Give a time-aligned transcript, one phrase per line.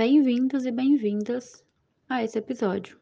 [0.00, 1.62] Bem-vindos e bem-vindas
[2.08, 2.98] a esse episódio.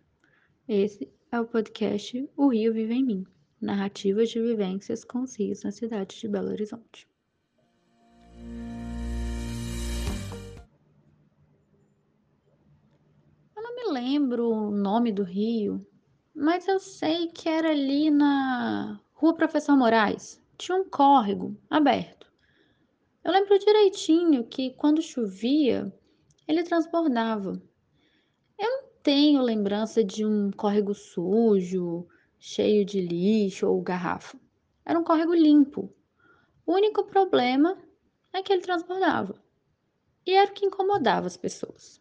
[0.66, 3.26] Esse é o podcast O Rio Vive em Mim
[3.60, 7.08] Narrativas de Vivências com os Rios na cidade de Belo Horizonte.
[13.56, 15.86] Eu não me lembro o nome do rio,
[16.34, 20.42] mas eu sei que era ali na Rua Professor Moraes.
[20.56, 22.26] Tinha um córrego aberto.
[23.22, 25.96] Eu lembro direitinho que quando chovia,
[26.48, 27.62] ele transbordava.
[28.58, 34.40] Eu não tenho lembrança de um córrego sujo, cheio de lixo ou garrafa.
[34.84, 35.94] Era um córrego limpo.
[36.64, 37.76] O único problema
[38.32, 39.40] é que ele transbordava.
[40.26, 42.00] E era o que incomodava as pessoas.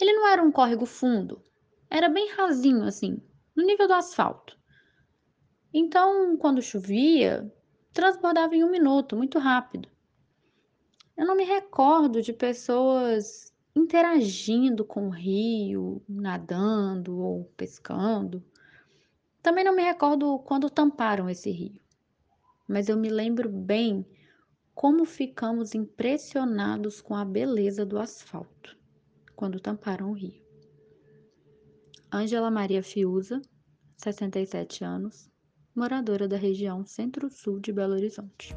[0.00, 1.40] Ele não era um córrego fundo,
[1.88, 3.22] era bem rasinho assim,
[3.54, 4.58] no nível do asfalto.
[5.72, 7.52] Então, quando chovia,
[7.92, 9.88] transbordava em um minuto, muito rápido.
[11.16, 18.42] Eu não me recordo de pessoas interagindo com o rio, nadando ou pescando.
[19.42, 21.80] Também não me recordo quando tamparam esse rio,
[22.68, 24.06] mas eu me lembro bem
[24.74, 28.76] como ficamos impressionados com a beleza do asfalto
[29.34, 30.42] quando tamparam o rio.
[32.12, 33.40] Ângela Maria Fiuza,
[33.96, 35.30] 67 anos,
[35.74, 38.54] moradora da região Centro-Sul de Belo Horizonte.